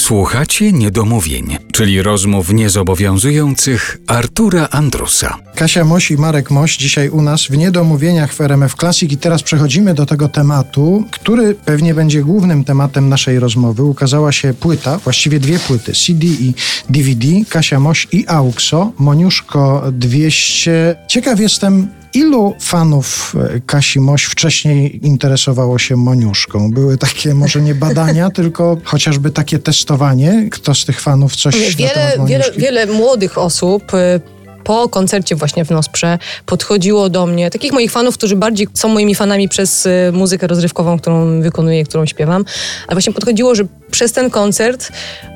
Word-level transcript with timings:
Słuchacie 0.00 0.72
niedomówień, 0.72 1.56
czyli 1.72 2.02
rozmów 2.02 2.52
niezobowiązujących 2.52 3.98
Artura 4.06 4.68
Andrusa. 4.70 5.36
Kasia 5.54 5.84
Moś 5.84 6.10
i 6.10 6.16
Marek 6.16 6.50
Moś 6.50 6.76
dzisiaj 6.76 7.08
u 7.08 7.22
nas 7.22 7.46
w 7.46 7.56
Niedomówieniach 7.56 8.34
w 8.34 8.40
RMF 8.40 8.74
Classic 8.74 9.12
i 9.12 9.16
teraz 9.16 9.42
przechodzimy 9.42 9.94
do 9.94 10.06
tego 10.06 10.28
tematu, 10.28 11.04
który 11.10 11.54
pewnie 11.54 11.94
będzie 11.94 12.22
głównym 12.22 12.64
tematem 12.64 13.08
naszej 13.08 13.38
rozmowy. 13.38 13.82
Ukazała 13.82 14.32
się 14.32 14.54
płyta, 14.54 14.98
właściwie 14.98 15.40
dwie 15.40 15.58
płyty, 15.58 15.92
CD 15.92 16.26
i 16.26 16.54
DVD, 16.90 17.26
Kasia 17.48 17.80
Moś 17.80 18.08
i 18.12 18.24
AUXO, 18.26 18.92
Moniuszko 18.98 19.82
200. 19.92 20.96
Ciekaw 21.08 21.40
jestem, 21.40 21.88
Ilu 22.14 22.54
fanów 22.60 23.34
e, 23.54 23.60
Kasi 23.66 24.00
Moś 24.00 24.24
wcześniej 24.24 25.06
interesowało 25.06 25.78
się 25.78 25.96
Moniuszką? 25.96 26.70
Były 26.70 26.98
takie 26.98 27.34
może 27.34 27.60
nie 27.60 27.74
badania, 27.74 28.30
tylko 28.40 28.76
chociażby 28.84 29.30
takie 29.30 29.58
testowanie, 29.58 30.48
kto 30.50 30.74
z 30.74 30.84
tych 30.84 31.00
fanów 31.00 31.36
coś 31.36 31.76
wiele, 31.76 31.88
na 31.88 32.10
temat 32.10 32.28
wiele, 32.28 32.44
Moniuszki? 32.44 32.60
wiele 32.60 32.86
młodych 32.86 33.38
osób 33.38 33.94
y, 33.94 34.20
po 34.64 34.88
koncercie 34.88 35.36
właśnie 35.36 35.64
w 35.64 35.70
Nosprze 35.70 36.18
podchodziło 36.46 37.08
do 37.08 37.26
mnie, 37.26 37.50
takich 37.50 37.72
moich 37.72 37.90
fanów, 37.90 38.14
którzy 38.14 38.36
bardziej 38.36 38.68
są 38.74 38.88
moimi 38.88 39.14
fanami 39.14 39.48
przez 39.48 39.86
y, 39.86 40.10
muzykę 40.12 40.46
rozrywkową, 40.46 40.98
którą 40.98 41.42
wykonuję, 41.42 41.84
którą 41.84 42.06
śpiewam, 42.06 42.44
ale 42.86 42.94
właśnie 42.94 43.12
podchodziło, 43.12 43.54
że 43.54 43.64
przez 43.90 44.12
ten 44.12 44.30
koncert 44.30 44.92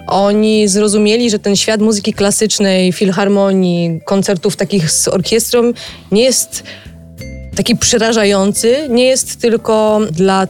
oni 0.07 0.69
zrozumieli, 0.69 1.31
że 1.31 1.39
ten 1.39 1.57
świat 1.57 1.81
muzyki 1.81 2.13
klasycznej, 2.13 2.93
filharmonii, 2.93 4.01
koncertów 4.07 4.57
takich 4.57 4.91
z 4.91 5.09
orkiestrą 5.09 5.73
nie 6.13 6.23
jest 6.23 6.63
taki 7.57 7.77
przerażający, 7.77 8.77
nie 8.91 9.07
jest 9.07 9.41
tylko 9.41 10.01
dla 10.11 10.47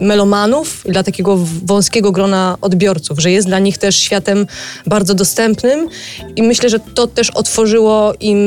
melomanów, 0.00 0.84
dla 0.88 1.02
takiego 1.02 1.38
wąskiego 1.64 2.12
grona 2.12 2.58
odbiorców, 2.60 3.18
że 3.20 3.30
jest 3.30 3.46
dla 3.46 3.58
nich 3.58 3.78
też 3.78 3.96
światem 3.96 4.46
bardzo 4.86 5.14
dostępnym 5.14 5.88
i 6.36 6.42
myślę, 6.42 6.68
że 6.68 6.80
to 6.80 7.06
też 7.06 7.30
otworzyło 7.30 8.12
im 8.20 8.38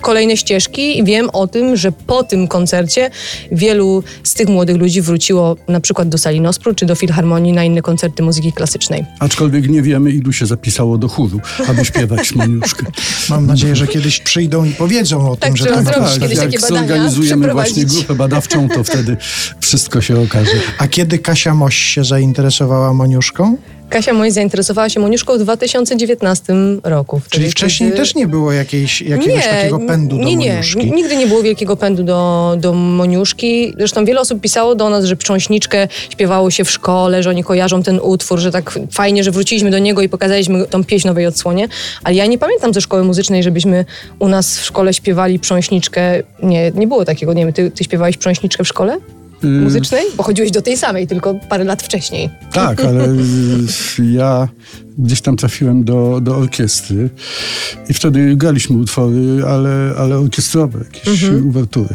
kolejne 0.00 0.36
ścieżki 0.36 0.98
i 0.98 1.04
wiem 1.04 1.30
o 1.32 1.46
tym, 1.46 1.76
że 1.76 1.92
po 1.92 2.22
tym 2.22 2.48
koncercie 2.48 3.10
wielu 3.52 4.02
z 4.24 4.34
tych 4.34 4.48
młodych 4.48 4.76
ludzi 4.76 5.02
wróciło 5.02 5.56
na 5.68 5.80
przykład 5.80 6.08
do 6.08 6.18
sali 6.18 6.40
Nospru 6.40 6.74
czy 6.74 6.86
do 6.86 6.94
Filharmonii 6.94 7.52
na 7.52 7.64
inne 7.64 7.82
koncerty 7.82 8.22
muzyki 8.22 8.52
klasycznej. 8.52 9.04
Aczkolwiek 9.18 9.68
nie 9.68 9.82
wiemy, 9.82 10.10
ilu 10.10 10.32
się 10.32 10.46
zapisało 10.46 10.98
do 10.98 11.08
chóru, 11.08 11.40
aby 11.68 11.84
śpiewać 11.84 12.32
Moniuszkę. 12.34 12.86
Mam 13.28 13.46
nadzieję, 13.46 13.76
że 13.76 13.86
kiedyś 13.86 14.18
przyjdą 14.20 14.64
i 14.64 14.70
powiedzą 14.70 15.30
o 15.30 15.36
Tak, 15.36 15.48
tym, 15.48 15.56
że 15.56 15.66
tam 15.66 15.84
tak, 15.84 16.18
kiedyś 16.20 16.38
jak 16.38 16.60
zorganizujemy 16.60 17.52
właśnie 17.52 17.84
grupę 17.84 18.14
badawczą, 18.14 18.68
to 18.68 18.84
wtedy 18.84 19.16
wszystko 19.60 20.00
się 20.00 20.20
okaże. 20.20 20.50
A 20.78 20.88
kiedy 20.88 20.99
Kasia 21.18 21.54
Moś 21.54 21.76
się 21.76 22.04
zainteresowała 22.04 22.94
Moniuszką? 22.94 23.56
Kasia 23.90 24.12
Moś 24.12 24.32
zainteresowała 24.32 24.88
się 24.88 25.00
Moniuszką 25.00 25.38
w 25.38 25.38
2019 25.38 26.54
roku. 26.84 27.20
Czyli 27.30 27.44
Wtedy, 27.44 27.50
wcześniej 27.50 27.90
kiedy- 27.90 28.02
też 28.02 28.14
nie 28.14 28.26
było 28.26 28.52
jakiejś, 28.52 29.02
jakiegoś 29.02 29.44
takiego 29.46 29.78
pędu 29.78 30.16
do 30.18 30.24
nie, 30.24 30.36
nie, 30.36 30.50
Moniuszki? 30.50 30.92
Nigdy 30.92 31.16
nie 31.16 31.26
było 31.26 31.42
wielkiego 31.42 31.76
pędu 31.76 32.02
do, 32.02 32.54
do 32.58 32.72
Moniuszki. 32.72 33.74
Zresztą 33.78 34.04
wiele 34.04 34.20
osób 34.20 34.40
pisało 34.40 34.74
do 34.74 34.90
nas, 34.90 35.04
że 35.04 35.16
Prząśniczkę 35.16 35.88
śpiewało 36.10 36.50
się 36.50 36.64
w 36.64 36.70
szkole, 36.70 37.22
że 37.22 37.30
oni 37.30 37.44
kojarzą 37.44 37.82
ten 37.82 38.00
utwór, 38.02 38.38
że 38.38 38.50
tak 38.50 38.78
fajnie, 38.92 39.24
że 39.24 39.30
wróciliśmy 39.30 39.70
do 39.70 39.78
niego 39.78 40.02
i 40.02 40.08
pokazaliśmy 40.08 40.66
tą 40.66 40.84
pieśń 40.84 41.08
nowej 41.08 41.26
odsłonie. 41.26 41.68
Ale 42.04 42.14
ja 42.14 42.26
nie 42.26 42.38
pamiętam 42.38 42.74
ze 42.74 42.80
szkoły 42.80 43.04
muzycznej, 43.04 43.42
żebyśmy 43.42 43.84
u 44.18 44.28
nas 44.28 44.58
w 44.58 44.64
szkole 44.64 44.94
śpiewali 44.94 45.38
Prząśniczkę. 45.38 46.22
Nie, 46.42 46.70
nie 46.74 46.86
było 46.86 47.04
takiego. 47.04 47.32
Nie 47.32 47.44
wiem, 47.44 47.52
ty, 47.52 47.70
ty 47.70 47.84
śpiewałeś 47.84 48.16
Prząśniczkę 48.16 48.64
w 48.64 48.68
szkole? 48.68 48.98
Y, 49.44 49.46
Muzycznej? 49.46 50.04
Bo 50.16 50.22
chodziłeś 50.22 50.50
do 50.50 50.62
tej 50.62 50.76
samej, 50.76 51.06
tylko 51.06 51.34
parę 51.34 51.64
lat 51.64 51.82
wcześniej. 51.82 52.30
Tak, 52.52 52.84
ale 52.84 53.08
ja 54.18 54.48
gdzieś 54.98 55.20
tam 55.20 55.36
trafiłem 55.36 55.84
do, 55.84 56.20
do 56.22 56.36
orkiestry 56.36 57.10
i 57.88 57.94
wtedy 57.94 58.36
graliśmy 58.36 58.76
utwory, 58.76 59.42
ale, 59.48 59.94
ale 59.98 60.18
orkiestrowe, 60.18 60.78
jakieś 60.94 61.22
uwertury. 61.24 61.94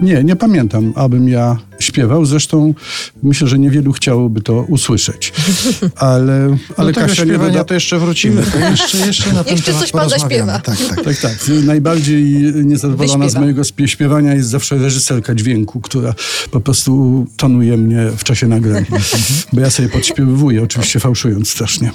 Nie, 0.00 0.24
nie 0.24 0.36
pamiętam, 0.36 0.92
abym 0.96 1.28
ja 1.28 1.56
śpiewał. 1.78 2.24
Zresztą 2.26 2.74
myślę, 3.22 3.48
że 3.48 3.58
niewielu 3.58 3.92
chciałoby 3.92 4.40
to 4.40 4.52
usłyszeć. 4.68 5.32
Ale, 5.96 6.48
Do 6.68 6.78
ale 6.78 6.92
tego 6.92 7.06
Kasia 7.06 7.24
nie 7.24 7.38
wyda... 7.38 7.64
to 7.64 7.74
jeszcze 7.74 7.98
wrócimy. 7.98 8.42
To 8.42 8.58
jeszcze, 8.58 8.98
jeszcze 8.98 9.32
na 9.32 9.44
ten 9.44 9.52
Jeszcze 9.52 9.66
temat 9.66 9.82
coś 9.82 9.92
pan 9.92 10.00
porozmawiamy. 10.08 10.52
zaśpiewa. 10.52 10.58
Tak, 10.58 10.96
tak. 10.96 11.04
Tak, 11.04 11.16
tak. 11.20 11.50
Najbardziej 11.64 12.24
niezadowolona 12.64 13.14
z 13.18 13.22
Wyśpiewa. 13.22 13.40
mojego 13.40 13.62
spie- 13.64 13.88
śpiewania 13.88 14.34
jest 14.34 14.48
zawsze 14.48 14.78
reżyserka 14.78 15.34
dźwięku, 15.34 15.80
która 15.80 16.14
po 16.50 16.60
prostu 16.60 17.26
tonuje 17.36 17.76
mnie 17.76 18.06
w 18.16 18.24
czasie 18.24 18.46
nagrania. 18.48 18.86
Bo 19.52 19.60
ja 19.60 19.70
sobie 19.70 19.88
podśpiewuję, 19.88 20.62
oczywiście 20.62 21.00
fałszując 21.00 21.48
strasznie. 21.50 21.90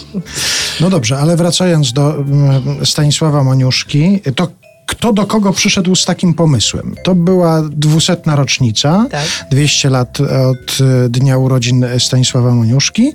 No 0.81 0.89
dobrze, 0.89 1.17
ale 1.17 1.37
wracając 1.37 1.93
do 1.93 2.15
mm, 2.15 2.85
Stanisława 2.85 3.43
Moniuszki, 3.43 4.19
to 4.35 4.47
kto 4.89 5.13
do 5.13 5.25
kogo 5.25 5.53
przyszedł 5.53 5.95
z 5.95 6.05
takim 6.05 6.33
pomysłem? 6.33 6.95
To 7.03 7.15
była 7.15 7.61
dwusetna 7.71 8.35
rocznica, 8.35 9.05
Tak. 9.11 9.25
200 9.51 9.89
lat 9.89 10.17
od 10.21 10.77
e, 10.81 11.09
dnia 11.09 11.37
urodzin 11.37 11.85
Stanisława 11.99 12.51
Moniuszki 12.51 13.13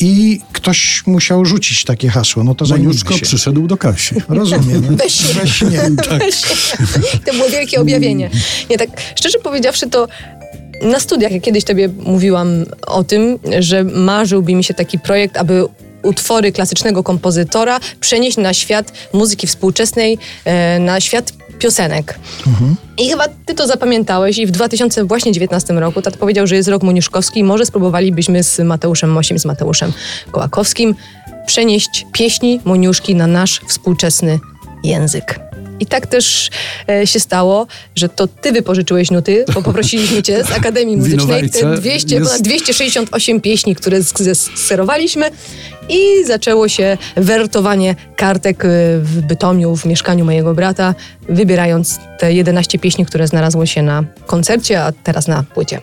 i 0.00 0.40
ktoś 0.52 1.02
musiał 1.06 1.44
rzucić 1.44 1.84
takie 1.84 2.08
hasło. 2.08 2.44
No 2.44 2.54
to 2.54 2.64
Moniuszko 2.64 3.14
przyszedł 3.22 3.66
do 3.66 3.76
Kasi. 3.76 4.14
Rozumiem. 4.28 4.96
Weź 4.96 5.62
nie. 5.62 5.78
Tak. 6.08 6.22
To 7.26 7.32
było 7.32 7.48
wielkie 7.48 7.80
objawienie. 7.80 8.30
Nie, 8.70 8.78
tak 8.78 8.88
szczerze 9.14 9.38
powiedziawszy, 9.38 9.90
to 9.90 10.08
na 10.82 11.00
studiach, 11.00 11.32
jak 11.32 11.42
kiedyś 11.42 11.64
tobie 11.64 11.88
mówiłam 11.88 12.48
o 12.86 13.04
tym, 13.04 13.38
że 13.58 13.84
marzyłby 13.84 14.54
mi 14.54 14.64
się 14.64 14.74
taki 14.74 14.98
projekt, 14.98 15.36
aby 15.36 15.64
utwory 16.02 16.52
klasycznego 16.52 17.02
kompozytora 17.02 17.80
przenieść 18.00 18.36
na 18.36 18.54
świat 18.54 18.92
muzyki 19.12 19.46
współczesnej, 19.46 20.18
e, 20.44 20.78
na 20.78 21.00
świat 21.00 21.32
piosenek. 21.58 22.18
I 22.98 23.10
chyba 23.10 23.24
ty 23.46 23.54
to 23.54 23.66
zapamiętałeś 23.66 24.38
i 24.38 24.46
w 24.46 24.50
2019 24.50 25.74
roku 25.74 26.02
tat 26.02 26.16
powiedział, 26.16 26.46
że 26.46 26.56
jest 26.56 26.68
rok 26.68 26.82
moniuszkowski 26.82 27.40
i 27.40 27.44
może 27.44 27.66
spróbowalibyśmy 27.66 28.42
z 28.42 28.58
Mateuszem 28.58 29.10
Mosiem, 29.10 29.38
z 29.38 29.44
Mateuszem 29.44 29.92
Kołakowskim 30.30 30.94
przenieść 31.46 32.06
pieśni 32.12 32.60
Moniuszki 32.64 33.14
na 33.14 33.26
nasz 33.26 33.60
współczesny 33.68 34.40
język. 34.84 35.40
I 35.80 35.86
tak 35.86 36.06
też 36.06 36.50
e, 36.88 37.06
się 37.06 37.20
stało, 37.20 37.66
że 37.96 38.08
to 38.08 38.26
ty 38.26 38.52
wypożyczyłeś 38.52 39.10
nuty, 39.10 39.44
bo 39.54 39.62
poprosiliśmy 39.62 40.22
cię 40.22 40.44
z 40.44 40.50
Akademii 40.50 40.96
Muzycznej 40.96 41.50
te 41.50 41.58
Winowajce 41.58 41.80
200, 41.80 42.14
jest- 42.14 42.26
ponad 42.30 42.42
268 42.42 43.40
pieśni, 43.40 43.74
które 43.74 43.98
zserowaliśmy 44.02 45.30
i 45.88 46.24
zaczęło 46.24 46.68
się 46.68 46.96
wertowanie 47.16 47.94
kartek 48.16 48.64
e, 48.64 48.68
w 48.98 49.20
Bytomiu, 49.20 49.76
w 49.76 49.84
mieszkaniu 49.84 50.24
mojego 50.24 50.54
brata, 50.54 50.94
wybierając 51.28 52.00
te 52.18 52.32
11 52.32 52.78
pieśni, 52.78 53.06
które 53.06 53.28
znalazło 53.28 53.66
się 53.66 53.82
na 53.82 54.04
koncercie, 54.26 54.82
a 54.82 54.92
teraz 54.92 55.28
na 55.28 55.42
płycie. 55.54 55.80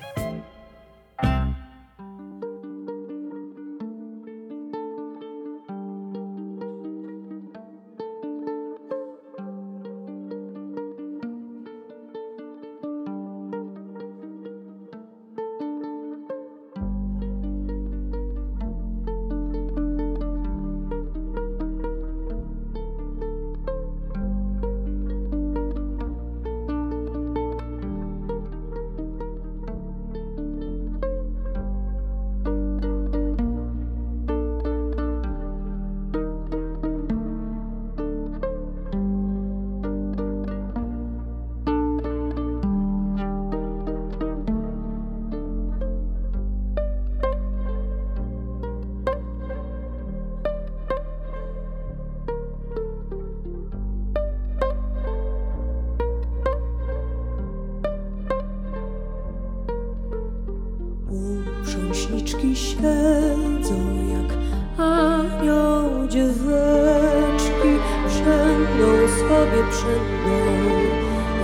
siedzą 62.56 63.78
jak 64.10 64.38
anioł 64.86 66.08
dzieweczki 66.08 67.72
Przędą 68.08 69.08
sobie 69.18 69.64
przędą. 69.72 70.36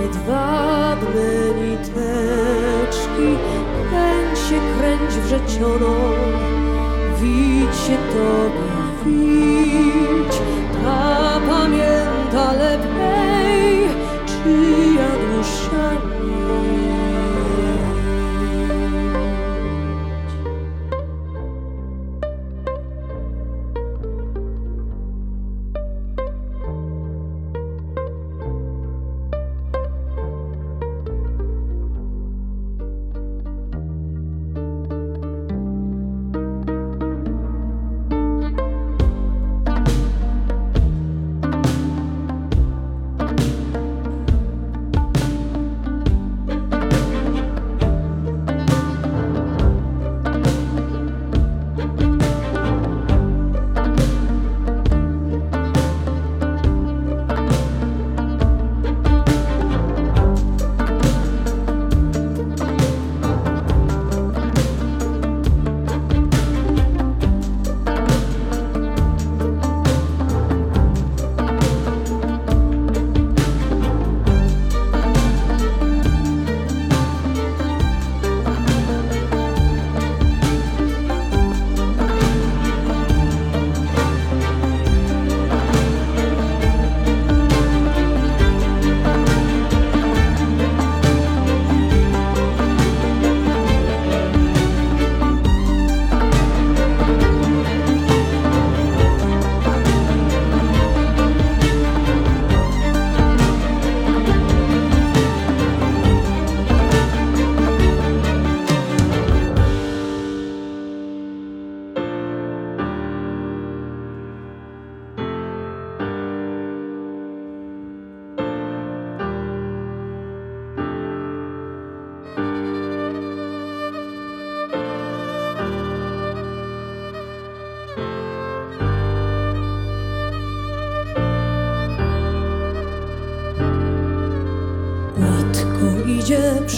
Jedwabne 0.02 1.30
niteczki 1.62 3.28
Kręć 3.90 4.38
się, 4.38 4.60
kręć 4.78 5.12
wrzecioną, 5.14 5.94
widź 7.20 7.76
się 7.76 7.96
tobie, 8.12 8.72
widź 9.06 10.36
Ta 10.84 11.40
pamięta 11.48 12.52
lepiej, 12.52 13.88
czy 14.26 14.81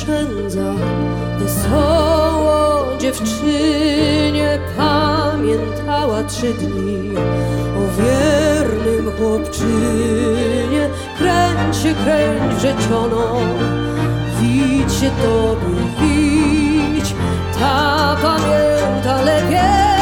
idzie 0.05 0.13
przędza, 0.13 0.73
wesoło 1.39 2.99
dziewczynie 2.99 4.59
pamiętała 4.77 6.25
trzy 6.25 6.53
dni. 6.55 7.17
O 7.77 8.03
wiernym 8.03 9.13
chłopczynie. 9.19 10.89
Kręć 11.19 11.77
się, 11.77 11.95
kręć 11.95 12.55
wrzeciono, 12.55 13.37
widź 14.41 14.93
się 14.93 15.11
tobie, 15.11 15.77
widź, 16.01 17.15
ta 17.61 18.17
pamięta 18.23 19.23
lepiej, 19.23 19.94